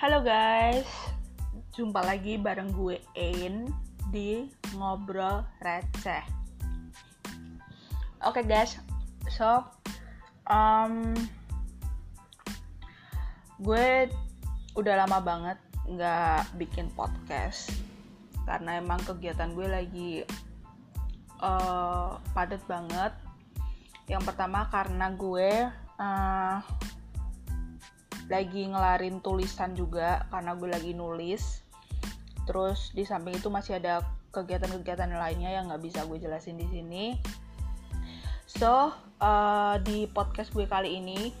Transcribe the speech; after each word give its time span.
Halo 0.00 0.24
guys, 0.24 0.88
jumpa 1.76 2.00
lagi 2.00 2.40
bareng 2.40 2.72
gue 2.72 3.04
Ain 3.20 3.68
di 4.08 4.48
Ngobrol 4.72 5.44
Receh. 5.60 6.24
Oke 8.24 8.40
okay 8.40 8.44
guys, 8.48 8.80
so 9.28 9.60
um, 10.48 11.12
gue 13.60 14.08
udah 14.72 15.04
lama 15.04 15.20
banget 15.20 15.60
nggak 15.84 16.48
bikin 16.56 16.88
podcast 16.96 17.68
karena 18.48 18.80
emang 18.80 19.04
kegiatan 19.04 19.52
gue 19.52 19.68
lagi 19.68 20.24
uh, 21.44 22.16
padat 22.32 22.64
banget. 22.64 23.12
Yang 24.08 24.32
pertama 24.32 24.64
karena 24.72 25.12
gue 25.12 25.68
uh, 26.00 26.56
lagi 28.30 28.70
ngelarin 28.70 29.18
tulisan 29.18 29.74
juga 29.74 30.24
karena 30.30 30.54
gue 30.54 30.70
lagi 30.70 30.92
nulis. 30.94 31.66
Terus 32.46 32.94
di 32.94 33.02
samping 33.02 33.36
itu 33.36 33.50
masih 33.50 33.82
ada 33.82 34.06
kegiatan-kegiatan 34.30 35.10
lainnya 35.10 35.50
yang 35.50 35.66
nggak 35.66 35.82
bisa 35.82 36.06
gue 36.06 36.22
jelasin 36.22 36.56
di 36.56 36.66
sini. 36.70 37.04
So 38.46 38.94
uh, 39.18 39.76
di 39.82 40.06
podcast 40.10 40.54
gue 40.54 40.64
kali 40.64 41.02
ini 41.02 41.34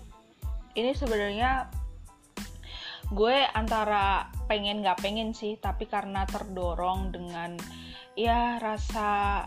ini 0.74 0.90
sebenarnya 0.94 1.66
gue 3.10 3.36
antara 3.58 4.30
pengen 4.46 4.86
nggak 4.86 5.02
pengen 5.02 5.34
sih 5.34 5.58
tapi 5.58 5.90
karena 5.90 6.22
terdorong 6.30 7.10
dengan 7.10 7.58
ya 8.14 8.62
rasa 8.62 9.46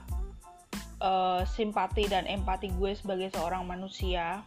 uh, 1.00 1.48
simpati 1.48 2.12
dan 2.12 2.28
empati 2.28 2.76
gue 2.76 2.92
sebagai 2.92 3.32
seorang 3.32 3.64
manusia 3.64 4.44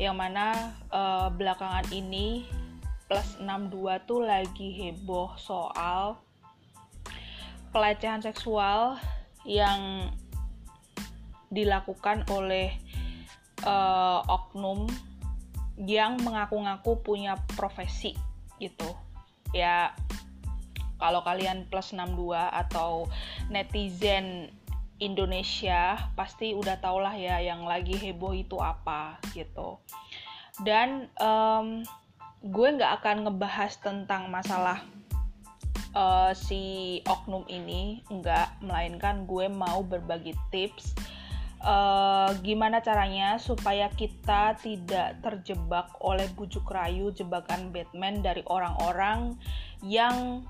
yang 0.00 0.16
mana 0.16 0.72
uh, 0.88 1.28
belakangan 1.32 1.84
ini 1.92 2.48
plus 3.06 3.36
62 3.40 4.08
tuh 4.08 4.24
lagi 4.24 4.72
heboh 4.72 5.36
soal 5.36 6.16
pelecehan 7.72 8.24
seksual 8.24 8.96
yang 9.44 10.08
dilakukan 11.52 12.24
oleh 12.32 12.72
uh, 13.68 14.24
oknum 14.24 14.88
yang 15.76 16.16
mengaku-ngaku 16.24 17.00
punya 17.04 17.36
profesi 17.56 18.16
gitu. 18.56 18.96
Ya 19.52 19.92
kalau 20.96 21.20
kalian 21.26 21.66
plus 21.68 21.92
62 21.92 22.32
atau 22.38 23.10
netizen 23.50 24.54
Indonesia 25.02 25.98
pasti 26.14 26.54
udah 26.54 26.78
tau 26.78 27.02
lah 27.02 27.12
ya 27.18 27.42
yang 27.42 27.66
lagi 27.66 27.98
heboh 27.98 28.32
itu 28.32 28.56
apa 28.62 29.18
gitu. 29.34 29.82
Dan 30.62 31.10
um, 31.18 31.82
gue 32.42 32.68
nggak 32.78 33.02
akan 33.02 33.26
ngebahas 33.26 33.82
tentang 33.82 34.30
masalah 34.30 34.86
uh, 35.98 36.30
si 36.30 37.02
oknum 37.10 37.42
ini 37.50 38.06
nggak. 38.06 38.62
Melainkan 38.62 39.26
gue 39.26 39.50
mau 39.50 39.82
berbagi 39.82 40.38
tips 40.54 40.94
uh, 41.62 42.30
gimana 42.42 42.82
caranya 42.82 43.38
supaya 43.38 43.88
kita 43.94 44.58
tidak 44.60 45.22
terjebak 45.22 45.88
oleh 46.02 46.26
bujuk 46.34 46.66
rayu 46.68 47.14
jebakan 47.14 47.70
Batman 47.70 48.20
dari 48.20 48.42
orang-orang 48.46 49.38
yang 49.82 50.46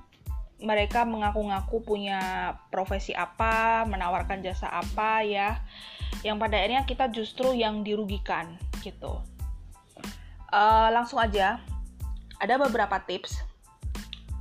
mereka 0.63 1.03
mengaku-ngaku 1.03 1.83
punya 1.83 2.55
profesi 2.71 3.13
apa, 3.13 3.83
menawarkan 3.85 4.41
jasa 4.41 4.71
apa 4.71 5.27
ya, 5.27 5.59
yang 6.23 6.39
pada 6.39 6.59
akhirnya 6.59 6.87
kita 6.87 7.11
justru 7.11 7.53
yang 7.53 7.83
dirugikan 7.83 8.57
gitu. 8.81 9.19
Uh, 10.53 10.89
langsung 10.95 11.19
aja, 11.19 11.59
ada 12.39 12.55
beberapa 12.59 12.99
tips. 13.03 13.43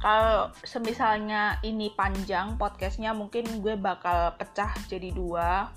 Kalau 0.01 0.50
semisalnya 0.66 1.62
ini 1.62 1.94
panjang 1.94 2.57
podcastnya, 2.57 3.13
mungkin 3.13 3.62
gue 3.62 3.78
bakal 3.78 4.34
pecah 4.34 4.74
jadi 4.90 5.13
dua. 5.13 5.69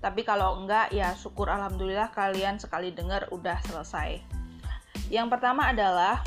Tapi 0.00 0.24
kalau 0.24 0.62
enggak, 0.62 0.88
ya 0.94 1.12
syukur 1.12 1.52
alhamdulillah 1.52 2.08
kalian 2.16 2.56
sekali 2.56 2.94
denger 2.96 3.28
udah 3.28 3.60
selesai. 3.68 4.24
Yang 5.12 5.26
pertama 5.36 5.68
adalah 5.68 6.24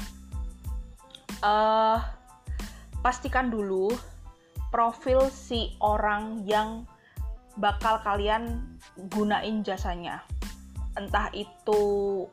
uh, 1.41 1.97
pastikan 3.01 3.49
dulu 3.49 3.89
profil 4.71 5.27
si 5.33 5.75
orang 5.83 6.45
yang 6.47 6.87
bakal 7.59 7.99
kalian 8.01 8.63
gunain 9.11 9.61
jasanya. 9.61 10.23
Entah 10.95 11.27
itu 11.35 12.25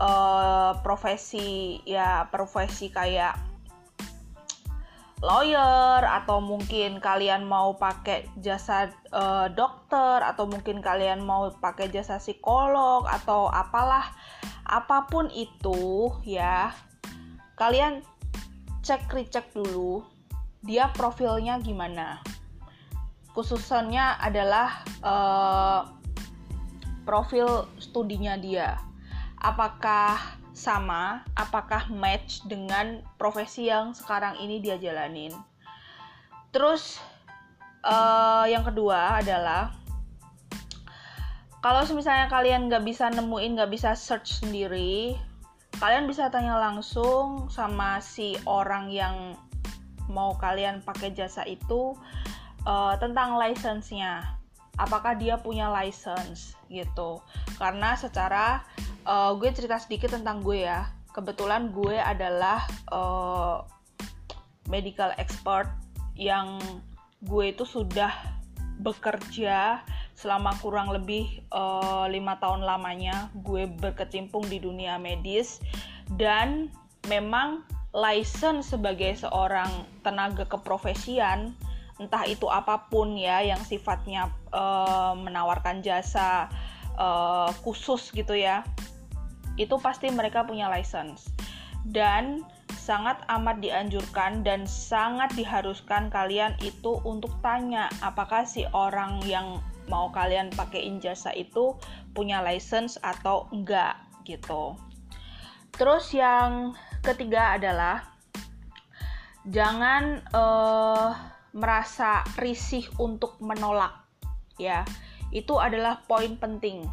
uh, 0.00 0.72
profesi 0.80 1.80
ya 1.84 2.24
profesi 2.32 2.88
kayak 2.88 3.36
lawyer 5.24 6.04
atau 6.04 6.44
mungkin 6.44 7.00
kalian 7.00 7.48
mau 7.48 7.72
pakai 7.76 8.28
jasa 8.44 8.92
uh, 9.16 9.48
dokter 9.48 10.20
atau 10.20 10.44
mungkin 10.44 10.84
kalian 10.84 11.24
mau 11.24 11.48
pakai 11.56 11.88
jasa 11.88 12.20
psikolog 12.20 13.08
atau 13.08 13.48
apalah 13.48 14.12
apa 14.68 15.08
pun 15.08 15.32
itu 15.32 16.12
ya 16.20 16.68
kalian 17.56 18.04
cek 18.86 19.10
recheck 19.10 19.50
dulu 19.50 20.06
dia 20.62 20.94
profilnya 20.94 21.58
gimana. 21.58 22.22
Khususnya 23.34 24.14
adalah 24.22 24.86
uh, 25.02 25.90
profil 27.02 27.66
studinya 27.82 28.38
dia. 28.38 28.78
Apakah 29.42 30.38
sama 30.56 31.26
apakah 31.36 31.90
match 31.90 32.46
dengan 32.46 33.04
profesi 33.18 33.68
yang 33.68 33.90
sekarang 33.90 34.38
ini 34.38 34.62
dia 34.62 34.78
jalanin. 34.78 35.34
Terus 36.54 37.02
uh, 37.82 38.46
yang 38.46 38.62
kedua 38.62 39.18
adalah 39.18 39.74
kalau 41.60 41.82
misalnya 41.90 42.30
kalian 42.30 42.70
nggak 42.70 42.86
bisa 42.86 43.10
nemuin 43.10 43.58
nggak 43.58 43.72
bisa 43.74 43.92
search 43.98 44.40
sendiri 44.40 45.18
kalian 45.76 46.08
bisa 46.08 46.32
tanya 46.32 46.56
langsung 46.56 47.52
sama 47.52 48.00
si 48.00 48.36
orang 48.48 48.88
yang 48.88 49.36
mau 50.08 50.38
kalian 50.38 50.80
pakai 50.80 51.12
jasa 51.12 51.44
itu 51.44 51.92
uh, 52.64 52.94
tentang 52.96 53.36
license-nya. 53.36 54.24
Apakah 54.76 55.16
dia 55.16 55.40
punya 55.40 55.72
license 55.72 56.56
gitu. 56.68 57.20
Karena 57.56 57.96
secara 57.96 58.64
uh, 59.08 59.32
gue 59.36 59.48
cerita 59.52 59.80
sedikit 59.80 60.12
tentang 60.12 60.44
gue 60.44 60.68
ya. 60.68 60.88
Kebetulan 61.12 61.72
gue 61.72 61.96
adalah 61.96 62.64
uh, 62.92 63.64
medical 64.68 65.12
expert 65.16 65.68
yang 66.16 66.60
gue 67.24 67.52
itu 67.52 67.64
sudah 67.64 68.12
bekerja 68.80 69.80
selama 70.16 70.56
kurang 70.64 70.88
lebih 70.90 71.44
eh, 71.44 72.06
lima 72.08 72.34
uh, 72.34 72.40
tahun 72.40 72.64
lamanya 72.64 73.28
gue 73.44 73.68
berkecimpung 73.68 74.48
di 74.48 74.56
dunia 74.56 74.96
medis 74.96 75.60
dan 76.16 76.72
memang 77.12 77.62
license 77.92 78.72
sebagai 78.72 79.12
seorang 79.20 79.68
tenaga 80.00 80.48
keprofesian 80.48 81.52
entah 81.96 82.24
itu 82.28 82.48
apa 82.48 82.88
pun 82.92 83.16
ya 83.16 83.40
yang 83.40 83.60
sifatnya 83.60 84.28
uh, 84.52 85.16
menawarkan 85.16 85.80
jasa 85.80 86.48
uh, 86.96 87.48
khusus 87.64 88.12
gitu 88.12 88.36
ya 88.36 88.64
itu 89.56 89.76
pasti 89.80 90.12
mereka 90.12 90.44
punya 90.44 90.68
license. 90.68 91.32
Dan 91.86 92.44
sangat 92.76 93.18
amat 93.26 93.58
dianjurkan 93.64 94.44
dan 94.46 94.68
sangat 94.68 95.32
diharuskan 95.34 96.12
kalian 96.12 96.54
itu 96.62 97.00
untuk 97.02 97.32
tanya 97.42 97.90
apakah 98.04 98.46
si 98.46 98.68
orang 98.70 99.18
yang 99.26 99.58
mau 99.86 100.10
kalian 100.10 100.50
pakai 100.54 100.86
jasa 100.98 101.30
itu 101.34 101.76
punya 102.12 102.42
license 102.42 102.98
atau 103.02 103.46
enggak 103.54 103.96
gitu. 104.26 104.74
Terus 105.76 106.10
yang 106.16 106.72
ketiga 107.04 107.54
adalah 107.54 108.02
jangan 109.46 110.24
uh, 110.34 111.14
merasa 111.54 112.26
risih 112.40 112.84
untuk 112.98 113.38
menolak 113.38 114.04
ya. 114.58 114.82
Itu 115.30 115.60
adalah 115.60 116.02
poin 116.04 116.36
penting. 116.40 116.84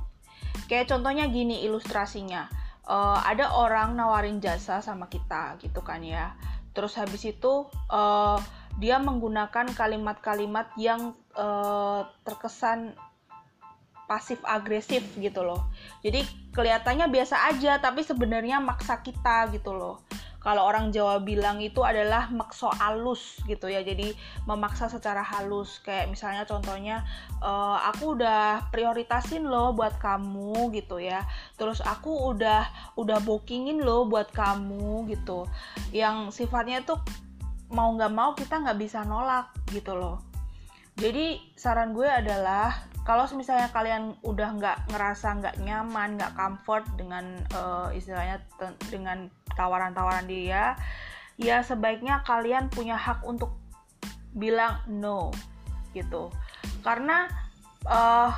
Kayak 0.67 0.93
contohnya 0.93 1.27
gini 1.27 1.65
ilustrasinya. 1.65 2.47
Uh, 2.83 3.15
ada 3.23 3.47
orang 3.55 3.95
nawarin 3.95 4.43
jasa 4.43 4.83
sama 4.83 5.07
kita 5.07 5.55
gitu 5.63 5.79
kan 5.79 6.03
ya. 6.03 6.35
Terus 6.75 6.99
habis 6.99 7.23
itu 7.23 7.69
uh, 7.87 8.37
dia 8.81 8.97
menggunakan 8.99 9.69
kalimat-kalimat 9.71 10.73
yang 10.75 11.13
uh, 11.37 12.05
terkesan 12.25 12.93
pasif 14.13 14.39
agresif 14.45 15.01
gitu 15.17 15.41
loh. 15.41 15.71
Jadi 16.03 16.21
kelihatannya 16.53 17.07
biasa 17.09 17.49
aja 17.49 17.79
tapi 17.79 18.03
sebenarnya 18.03 18.59
maksa 18.59 18.99
kita 19.01 19.49
gitu 19.51 19.73
loh. 19.73 20.03
kalau 20.43 20.67
orang 20.67 20.91
Jawa 20.91 21.23
bilang 21.23 21.63
itu 21.63 21.87
adalah 21.87 22.27
makso 22.27 22.67
alus 22.67 23.39
gitu 23.47 23.71
ya. 23.71 23.79
Jadi 23.79 24.11
memaksa 24.43 24.91
secara 24.91 25.23
halus. 25.23 25.79
Kayak 25.79 26.11
misalnya 26.11 26.43
contohnya 26.43 27.07
uh, 27.39 27.79
aku 27.87 28.19
udah 28.19 28.67
prioritasin 28.67 29.47
loh 29.47 29.71
buat 29.71 29.95
kamu 30.03 30.67
gitu 30.75 30.99
ya. 30.99 31.23
Terus 31.55 31.79
aku 31.79 32.35
udah 32.35 32.67
udah 32.99 33.23
bookingin 33.23 33.87
loh 33.87 34.03
buat 34.03 34.35
kamu 34.35 35.07
gitu. 35.15 35.47
Yang 35.95 36.35
sifatnya 36.35 36.83
tuh 36.83 36.99
mau 37.71 37.95
nggak 37.95 38.11
mau 38.11 38.35
kita 38.35 38.67
nggak 38.67 38.83
bisa 38.83 39.07
nolak 39.07 39.47
gitu 39.71 39.95
loh 39.95 40.32
jadi 40.97 41.41
saran 41.57 41.97
gue 41.97 42.05
adalah 42.05 42.85
kalau 43.03 43.27
misalnya 43.35 43.67
kalian 43.75 44.15
udah 44.23 44.49
nggak 44.55 44.77
ngerasa 44.93 45.27
nggak 45.43 45.55
nyaman 45.59 46.15
nggak 46.15 46.33
comfort 46.39 46.87
dengan 46.95 47.35
uh, 47.51 47.91
istilahnya 47.91 48.39
dengan 48.87 49.27
tawaran-tawaran 49.59 50.23
dia 50.23 50.79
ya 51.35 51.65
sebaiknya 51.65 52.21
kalian 52.23 52.71
punya 52.71 52.95
hak 52.95 53.25
untuk 53.25 53.57
bilang 54.33 54.81
no 54.89 55.33
gitu. 55.93 56.33
Karena 56.81 57.29
uh, 57.85 58.31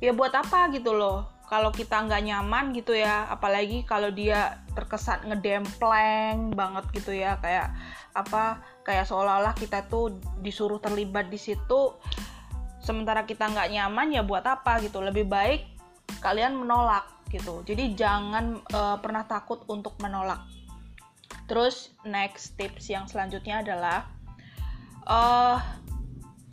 ya 0.00 0.12
buat 0.16 0.32
apa 0.32 0.72
gitu 0.72 0.96
loh. 0.96 1.28
Kalau 1.52 1.68
kita 1.68 2.00
nggak 2.08 2.24
nyaman 2.24 2.72
gitu 2.72 2.96
ya 2.96 3.28
apalagi 3.28 3.84
kalau 3.84 4.08
dia 4.08 4.64
terkesan 4.72 5.28
ngedempleng 5.28 6.56
banget 6.56 6.84
gitu 6.96 7.12
ya 7.12 7.36
kayak 7.44 7.68
apa 8.16 8.56
kayak 8.82 9.06
seolah-olah 9.06 9.54
kita 9.54 9.86
tuh 9.86 10.18
disuruh 10.42 10.82
terlibat 10.82 11.30
di 11.30 11.38
situ 11.38 11.94
sementara 12.82 13.22
kita 13.22 13.46
nggak 13.46 13.70
nyaman 13.70 14.10
ya 14.10 14.22
buat 14.26 14.42
apa 14.42 14.82
gitu. 14.82 14.98
Lebih 14.98 15.26
baik 15.30 15.62
kalian 16.18 16.58
menolak 16.58 17.06
gitu. 17.30 17.62
Jadi 17.64 17.96
jangan 17.96 18.60
uh, 18.74 18.98
pernah 18.98 19.24
takut 19.24 19.62
untuk 19.70 19.96
menolak. 20.02 20.42
Terus 21.46 21.94
next 22.04 22.58
tips 22.58 22.90
yang 22.90 23.06
selanjutnya 23.08 23.62
adalah 23.64 24.06
uh, 25.06 25.58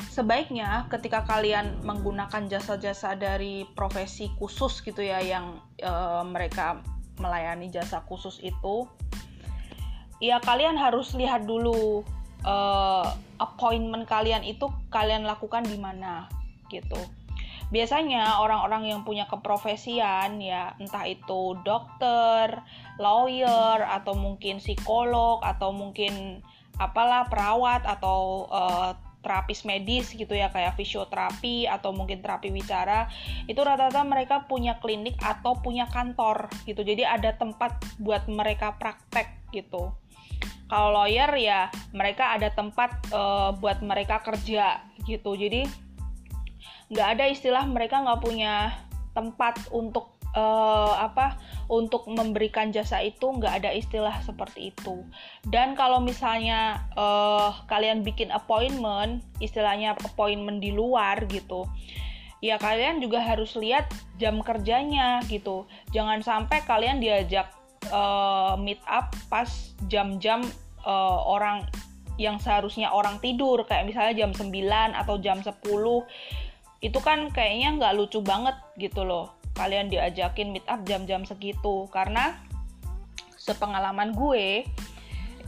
sebaiknya 0.10 0.90
ketika 0.90 1.24
kalian 1.28 1.80
menggunakan 1.86 2.50
jasa-jasa 2.50 3.14
dari 3.16 3.68
profesi 3.78 4.31
khusus 4.40 4.81
gitu 4.81 5.04
ya 5.04 5.22
yang 5.22 5.60
uh, 5.84 6.24
mereka 6.26 6.81
melayani 7.20 7.68
jasa 7.68 8.00
khusus 8.08 8.40
itu 8.40 8.88
ya 10.24 10.40
kalian 10.44 10.76
harus 10.76 11.16
lihat 11.16 11.48
dulu 11.48 12.04
uh, 12.44 13.15
appointment 13.39 14.06
kalian 14.06 14.44
itu 14.44 14.68
kalian 14.91 15.24
lakukan 15.25 15.65
di 15.65 15.80
mana 15.80 16.27
gitu. 16.69 17.00
Biasanya 17.69 18.41
orang-orang 18.41 18.89
yang 18.89 19.01
punya 19.06 19.30
keprofesian 19.30 20.41
ya 20.41 20.74
entah 20.81 21.06
itu 21.06 21.53
dokter, 21.62 22.65
lawyer 22.97 23.86
atau 23.86 24.18
mungkin 24.18 24.57
psikolog 24.57 25.45
atau 25.45 25.69
mungkin 25.69 26.41
apalah 26.81 27.30
perawat 27.30 27.86
atau 27.86 28.50
uh, 28.50 28.97
terapis 29.19 29.68
medis 29.68 30.15
gitu 30.15 30.31
ya 30.31 30.47
kayak 30.47 30.80
fisioterapi 30.80 31.68
atau 31.68 31.92
mungkin 31.92 32.24
terapi 32.24 32.56
wicara 32.56 33.12
itu 33.51 33.59
rata-rata 33.59 34.01
mereka 34.07 34.47
punya 34.47 34.80
klinik 34.80 35.19
atau 35.19 35.59
punya 35.59 35.92
kantor 35.92 36.47
gitu 36.63 36.88
jadi 36.88 37.19
ada 37.19 37.35
tempat 37.35 37.75
buat 38.00 38.24
mereka 38.31 38.80
praktek 38.80 39.27
gitu 39.51 39.92
kalau 40.69 41.04
lawyer 41.04 41.33
ya 41.33 41.74
mereka 41.92 42.38
ada 42.38 42.54
tempat 42.54 42.94
uh, 43.10 43.51
buat 43.57 43.81
mereka 43.81 44.21
kerja 44.21 44.86
gitu. 45.04 45.33
Jadi 45.33 45.66
nggak 46.94 47.07
ada 47.18 47.25
istilah 47.30 47.66
mereka 47.66 48.01
nggak 48.06 48.21
punya 48.21 48.74
tempat 49.18 49.57
untuk 49.74 50.13
uh, 50.38 50.94
apa 51.01 51.42
untuk 51.69 52.06
memberikan 52.06 52.69
jasa 52.69 53.01
itu 53.01 53.33
nggak 53.33 53.66
ada 53.66 53.74
istilah 53.74 54.21
seperti 54.21 54.69
itu. 54.69 55.01
Dan 55.50 55.74
kalau 55.74 55.98
misalnya 55.98 56.86
uh, 56.94 57.66
kalian 57.66 58.06
bikin 58.06 58.30
appointment 58.30 59.25
istilahnya 59.42 59.98
appointment 59.98 60.62
di 60.62 60.69
luar 60.69 61.25
gitu 61.27 61.66
ya 62.39 62.56
kalian 62.56 63.04
juga 63.04 63.19
harus 63.19 63.56
lihat 63.60 63.92
jam 64.16 64.39
kerjanya 64.39 65.19
gitu. 65.27 65.68
Jangan 65.92 66.24
sampai 66.24 66.63
kalian 66.63 67.04
diajak 67.04 67.58
uh, 67.89 68.56
meet 68.57 68.81
up 68.86 69.13
pas 69.27 69.50
jam-jam 69.89 70.45
uh, 70.86 71.19
orang 71.25 71.65
yang 72.19 72.38
seharusnya 72.38 72.91
orang 72.91 73.18
tidur. 73.24 73.63
Kayak 73.65 73.89
misalnya 73.89 74.13
jam 74.25 74.31
9 74.36 74.51
atau 74.94 75.15
jam 75.24 75.39
10 75.39 75.56
itu 76.80 77.00
kan 77.03 77.31
kayaknya 77.31 77.75
nggak 77.80 77.95
lucu 77.95 78.19
banget 78.19 78.56
gitu 78.80 79.07
loh. 79.07 79.36
Kalian 79.56 79.91
diajakin 79.91 80.51
meet 80.56 80.68
up 80.68 80.83
jam-jam 80.83 81.24
segitu. 81.24 81.88
Karena 81.91 82.36
sepengalaman 83.39 84.13
gue 84.13 84.68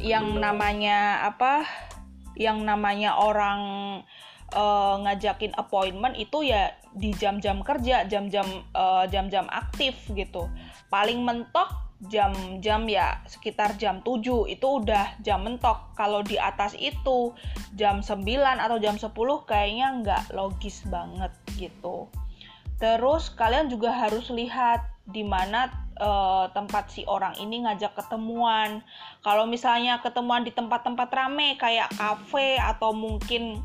yang 0.01 0.39
namanya 0.41 1.27
apa 1.27 1.67
yang 2.33 2.63
namanya 2.65 3.19
orang 3.19 3.61
uh, 4.55 4.95
ngajakin 5.03 5.53
appointment 5.59 6.15
itu 6.17 6.47
ya 6.47 6.73
di 6.91 7.15
jam-jam 7.15 7.63
kerja 7.63 8.07
jam-jam 8.07 8.47
uh, 8.75 9.05
jam-jam 9.07 9.47
aktif 9.51 9.95
gitu. 10.15 10.47
Paling 10.91 11.23
mentok 11.23 11.90
jam-jam 12.09 12.89
ya 12.89 13.21
sekitar 13.30 13.77
jam 13.77 14.01
7 14.01 14.50
itu 14.50 14.68
udah 14.81 15.21
jam 15.21 15.45
mentok. 15.45 15.94
Kalau 15.94 16.25
di 16.25 16.42
atas 16.42 16.74
itu 16.74 17.36
jam 17.77 18.01
9 18.01 18.25
atau 18.57 18.77
jam 18.81 18.98
10 18.98 19.13
kayaknya 19.45 19.88
nggak 20.01 20.24
logis 20.33 20.81
banget 20.89 21.30
gitu. 21.62 22.09
Terus 22.81 23.30
kalian 23.38 23.69
juga 23.69 23.94
harus 23.94 24.33
lihat 24.33 24.89
di 25.06 25.21
mana 25.21 25.69
uh, 26.01 26.50
tempat 26.50 26.89
si 26.89 27.06
orang 27.06 27.38
ini 27.38 27.62
ngajak 27.62 27.94
ketemuan. 27.94 28.81
Kalau 29.21 29.45
misalnya 29.45 30.01
ketemuan 30.01 30.42
di 30.42 30.50
tempat-tempat 30.50 31.09
rame 31.13 31.62
kayak 31.62 31.94
kafe 31.94 32.57
atau 32.57 32.89
mungkin 32.97 33.62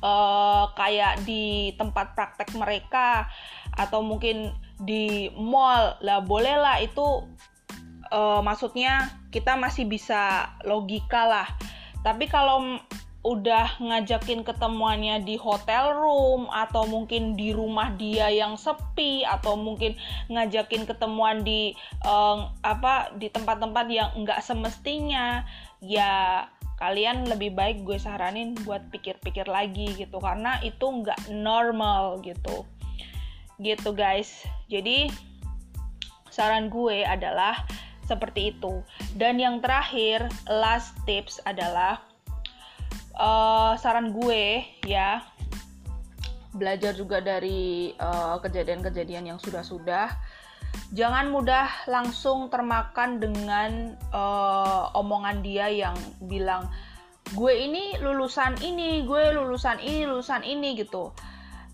uh, 0.00 0.72
kayak 0.72 1.20
di 1.28 1.76
tempat 1.76 2.16
praktek 2.16 2.56
mereka 2.56 3.28
atau 3.76 4.00
mungkin 4.00 4.56
di 4.80 5.32
mall. 5.34 5.96
Lah 6.04 6.20
bolehlah 6.20 6.80
itu 6.82 7.24
uh, 8.12 8.40
maksudnya 8.44 9.10
kita 9.32 9.56
masih 9.56 9.88
bisa 9.88 10.52
logika 10.64 11.26
lah. 11.26 11.48
Tapi 12.04 12.30
kalau 12.30 12.78
udah 13.26 13.82
ngajakin 13.82 14.46
ketemuannya 14.46 15.18
di 15.26 15.34
hotel 15.34 15.98
room 15.98 16.46
atau 16.46 16.86
mungkin 16.86 17.34
di 17.34 17.50
rumah 17.50 17.90
dia 17.98 18.30
yang 18.30 18.54
sepi 18.54 19.26
atau 19.26 19.58
mungkin 19.58 19.98
ngajakin 20.30 20.86
ketemuan 20.86 21.42
di 21.42 21.74
uh, 22.06 22.54
apa 22.62 23.10
di 23.18 23.26
tempat-tempat 23.26 23.86
yang 23.90 24.14
enggak 24.14 24.38
semestinya 24.46 25.42
ya 25.82 26.46
kalian 26.78 27.26
lebih 27.26 27.50
baik 27.50 27.82
gue 27.82 27.98
saranin 27.98 28.54
buat 28.62 28.86
pikir-pikir 28.94 29.50
lagi 29.50 29.90
gitu. 29.98 30.22
Karena 30.22 30.62
itu 30.62 30.86
enggak 30.86 31.18
normal 31.26 32.22
gitu 32.22 32.62
gitu 33.60 33.92
guys. 33.96 34.44
Jadi 34.68 35.08
saran 36.28 36.68
gue 36.68 37.04
adalah 37.04 37.64
seperti 38.04 38.54
itu. 38.54 38.84
Dan 39.16 39.40
yang 39.40 39.58
terakhir 39.64 40.28
last 40.46 40.94
tips 41.08 41.40
adalah 41.48 42.04
uh, 43.16 43.74
saran 43.80 44.12
gue 44.14 44.62
ya 44.84 45.24
belajar 46.56 46.96
juga 46.96 47.20
dari 47.20 47.92
kejadian 47.92 48.40
kejadian-kejadian 48.80 49.24
yang 49.34 49.38
sudah-sudah. 49.40 50.08
Jangan 50.92 51.32
mudah 51.32 51.66
langsung 51.88 52.52
termakan 52.52 53.18
dengan 53.18 53.96
uh, 54.12 54.92
omongan 54.94 55.40
dia 55.40 55.68
yang 55.72 55.96
bilang 56.24 56.68
gue 57.34 57.50
ini 57.50 57.98
lulusan 57.98 58.54
ini 58.62 59.02
gue 59.02 59.34
lulusan 59.34 59.82
ini 59.82 60.06
lulusan 60.06 60.46
ini 60.46 60.78
gitu 60.78 61.10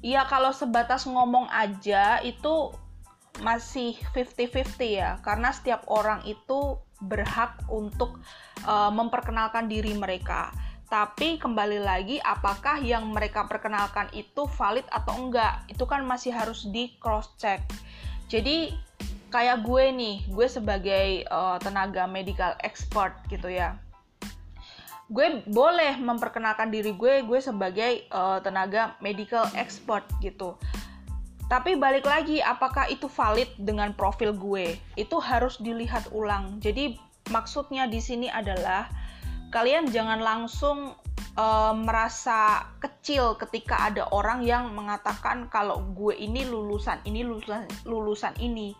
ya 0.02 0.26
kalau 0.28 0.50
sebatas 0.50 1.08
ngomong 1.08 1.48
aja 1.48 2.20
itu 2.20 2.74
masih 3.40 3.96
50-50 4.12 4.98
ya. 4.98 5.10
Karena 5.24 5.54
setiap 5.54 5.88
orang 5.88 6.20
itu 6.28 6.76
berhak 7.00 7.56
untuk 7.72 8.20
uh, 8.68 8.92
memperkenalkan 8.92 9.70
diri 9.70 9.96
mereka. 9.96 10.52
Tapi 10.92 11.40
kembali 11.40 11.80
lagi 11.80 12.20
apakah 12.20 12.76
yang 12.84 13.08
mereka 13.08 13.48
perkenalkan 13.48 14.12
itu 14.12 14.44
valid 14.44 14.84
atau 14.92 15.16
enggak? 15.16 15.64
Itu 15.72 15.88
kan 15.88 16.04
masih 16.04 16.36
harus 16.36 16.68
di 16.68 16.92
cross 17.00 17.32
check 17.40 17.64
jadi 18.32 18.72
kayak 19.28 19.60
gue 19.60 19.84
nih 19.92 20.16
gue 20.32 20.48
sebagai 20.48 21.28
uh, 21.28 21.60
tenaga 21.60 22.08
medical 22.08 22.56
expert 22.64 23.12
gitu 23.28 23.52
ya 23.52 23.76
gue 25.10 25.42
boleh 25.50 25.98
memperkenalkan 25.98 26.70
diri 26.70 26.94
gue 26.94 27.26
gue 27.26 27.40
sebagai 27.42 28.06
uh, 28.14 28.38
tenaga 28.44 28.94
medical 29.02 29.48
expert 29.58 30.06
gitu. 30.22 30.54
Tapi 31.50 31.76
balik 31.76 32.08
lagi 32.08 32.40
apakah 32.40 32.88
itu 32.88 33.10
valid 33.12 33.50
dengan 33.60 33.92
profil 33.92 34.32
gue? 34.32 34.78
Itu 34.96 35.20
harus 35.20 35.60
dilihat 35.60 36.08
ulang. 36.14 36.62
Jadi 36.64 36.96
maksudnya 37.28 37.84
di 37.84 38.00
sini 38.00 38.32
adalah 38.32 38.88
kalian 39.52 39.92
jangan 39.92 40.24
langsung 40.24 40.96
uh, 41.36 41.74
merasa 41.76 42.72
kecil 42.80 43.36
ketika 43.36 43.92
ada 43.92 44.08
orang 44.16 44.40
yang 44.48 44.72
mengatakan 44.72 45.44
kalau 45.52 45.84
gue 45.92 46.16
ini 46.16 46.48
lulusan 46.48 47.04
ini 47.04 47.20
lulusan 47.20 47.68
lulusan 47.84 48.32
ini. 48.40 48.72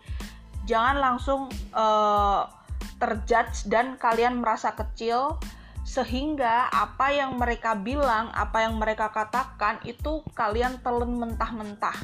Jangan 0.65 0.97
langsung 0.97 1.53
uh, 1.77 2.49
terjudge 3.03 3.67
dan 3.69 3.99
kalian 3.99 4.41
merasa 4.41 4.73
kecil 4.73 5.37
sehingga 5.83 6.71
apa 6.71 7.11
yang 7.11 7.39
mereka 7.39 7.75
bilang, 7.75 8.31
apa 8.33 8.67
yang 8.67 8.79
mereka 8.79 9.11
katakan 9.11 9.83
itu 9.83 10.23
kalian 10.35 10.79
telan 10.81 11.19
mentah-mentah. 11.19 11.99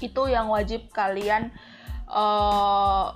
Itu 0.00 0.32
yang 0.32 0.48
wajib 0.48 0.88
kalian 0.90 1.52
uh, 2.08 3.12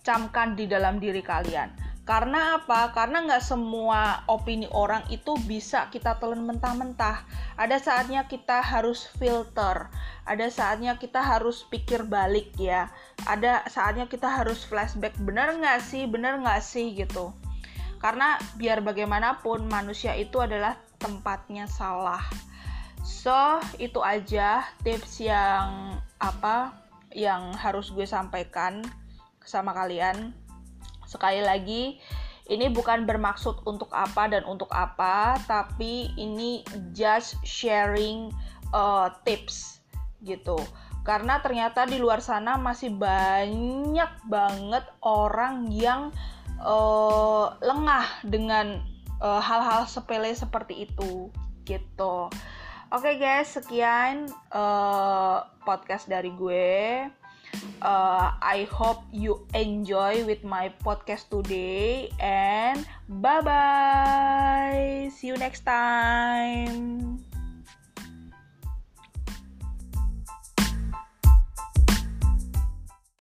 camkan 0.00 0.56
di 0.56 0.64
dalam 0.64 0.96
diri 0.96 1.20
kalian. 1.20 1.70
Karena 2.08 2.58
apa? 2.58 2.90
Karena 2.90 3.22
nggak 3.22 3.44
semua 3.44 4.26
opini 4.26 4.66
orang 4.74 5.06
itu 5.14 5.36
bisa 5.46 5.86
kita 5.92 6.18
telan 6.18 6.42
mentah-mentah. 6.42 7.22
Ada 7.54 7.78
saatnya 7.78 8.26
kita 8.26 8.64
harus 8.64 9.06
filter. 9.20 9.86
Ada 10.26 10.50
saatnya 10.50 10.98
kita 10.98 11.22
harus 11.22 11.62
pikir 11.68 12.02
balik 12.08 12.50
ya. 12.58 12.90
Ada 13.28 13.62
saatnya 13.70 14.10
kita 14.10 14.26
harus 14.26 14.66
flashback. 14.66 15.14
Bener 15.22 15.54
nggak 15.60 15.78
sih? 15.84 16.08
Bener 16.08 16.40
nggak 16.42 16.64
sih 16.64 16.98
gitu. 16.98 17.30
Karena 18.00 18.40
biar 18.56 18.80
bagaimanapun 18.80 19.68
manusia 19.68 20.16
itu 20.16 20.40
adalah 20.40 20.74
tempatnya 20.96 21.68
salah. 21.68 22.24
So, 23.04 23.60
itu 23.76 24.00
aja 24.00 24.64
tips 24.80 25.20
yang 25.20 26.00
apa 26.16 26.72
yang 27.12 27.52
harus 27.56 27.92
gue 27.92 28.08
sampaikan 28.08 28.80
sama 29.44 29.76
kalian 29.76 30.32
Sekali 31.10 31.42
lagi, 31.42 31.98
ini 32.46 32.70
bukan 32.70 33.02
bermaksud 33.02 33.66
untuk 33.66 33.90
apa 33.90 34.30
dan 34.30 34.46
untuk 34.46 34.70
apa, 34.70 35.34
tapi 35.50 36.14
ini 36.14 36.62
just 36.94 37.34
sharing 37.42 38.30
uh, 38.70 39.10
tips 39.26 39.82
gitu. 40.22 40.54
Karena 41.02 41.42
ternyata 41.42 41.82
di 41.82 41.98
luar 41.98 42.22
sana 42.22 42.54
masih 42.54 42.94
banyak 42.94 44.22
banget 44.30 44.86
orang 45.02 45.66
yang 45.74 46.14
uh, 46.64 47.56
lengah 47.60 48.06
dengan 48.24 48.84
uh, 49.20 49.40
hal-hal 49.40 49.84
uh, 49.84 49.88
sepele 49.88 50.32
seperti 50.32 50.88
itu 50.88 51.28
gitu. 51.68 52.28
Oke 52.90 53.14
okay 53.14 53.14
guys, 53.22 53.54
sekian 53.54 54.26
uh, 54.50 55.46
podcast 55.62 56.10
dari 56.10 56.34
gue. 56.34 57.06
Uh, 57.82 58.30
I 58.38 58.68
hope 58.70 59.02
you 59.10 59.46
enjoy 59.56 60.22
with 60.22 60.46
my 60.46 60.70
podcast 60.86 61.32
today 61.34 62.12
and 62.22 62.86
bye 63.08 63.42
bye 63.42 65.10
see 65.10 65.34
you 65.34 65.36
next 65.40 65.66
time 65.66 67.18